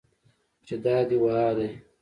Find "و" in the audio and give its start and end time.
1.21-1.25